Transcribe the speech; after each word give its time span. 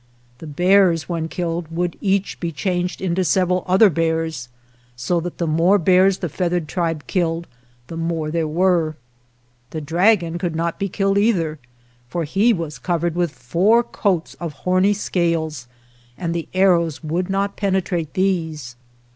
The 0.39 0.47
bears, 0.47 1.07
when 1.07 1.27
killed, 1.27 1.67
would 1.69 1.95
each 2.01 2.39
be 2.39 2.51
changed 2.51 3.01
into 3.01 3.23
several 3.23 3.63
other 3.67 3.91
bears, 3.91 4.49
so 4.95 5.19
that 5.19 5.37
the 5.37 5.45
more 5.45 5.77
bears 5.77 6.17
the 6.17 6.27
feathered 6.27 6.67
tribe 6.67 7.05
killed, 7.05 7.45
the 7.85 7.95
more 7.97 8.31
there 8.31 8.47
were. 8.47 8.95
The 9.69 9.79
dragon 9.79 10.39
could 10.39 10.55
not 10.55 10.79
be 10.79 10.89
killed, 10.89 11.19
either, 11.19 11.59
for 12.09 12.23
he 12.23 12.51
was 12.51 12.79
covered 12.79 13.13
with 13.13 13.29
four 13.31 13.83
coats 13.83 14.33
of 14.39 14.53
horny 14.53 14.93
scales, 14.93 15.67
and 16.17 16.33
the 16.33 16.47
arrows 16.55 17.03
would 17.03 17.29
not 17.29 17.55
penetrate 17.55 18.15
these. 18.15 18.75